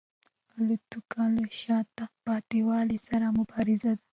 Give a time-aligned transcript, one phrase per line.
[0.57, 4.03] الوتکه له شاته پاتې والي سره مبارزه ده.